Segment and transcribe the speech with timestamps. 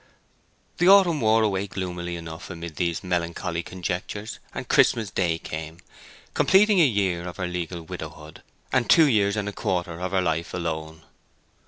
[0.79, 5.77] The autumn wore away gloomily enough amid these melancholy conjectures, and Christmas day came,
[6.33, 8.41] completing a year of her legal widowhood,
[8.73, 11.03] and two years and a quarter of her life alone.